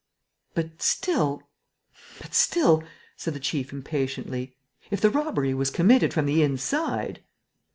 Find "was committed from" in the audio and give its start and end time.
5.53-6.25